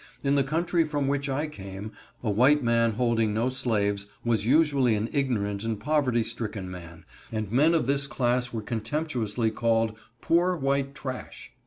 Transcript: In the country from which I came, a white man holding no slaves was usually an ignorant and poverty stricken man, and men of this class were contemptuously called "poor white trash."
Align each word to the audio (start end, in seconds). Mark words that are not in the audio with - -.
In 0.23 0.33
the 0.33 0.43
country 0.43 0.83
from 0.83 1.07
which 1.07 1.29
I 1.29 1.45
came, 1.45 1.91
a 2.23 2.31
white 2.31 2.63
man 2.63 2.93
holding 2.93 3.35
no 3.35 3.49
slaves 3.49 4.07
was 4.25 4.47
usually 4.47 4.95
an 4.95 5.09
ignorant 5.13 5.63
and 5.63 5.79
poverty 5.79 6.23
stricken 6.23 6.71
man, 6.71 7.05
and 7.31 7.51
men 7.51 7.75
of 7.75 7.85
this 7.85 8.07
class 8.07 8.51
were 8.51 8.63
contemptuously 8.63 9.51
called 9.51 9.95
"poor 10.19 10.55
white 10.55 10.95
trash." 10.95 11.51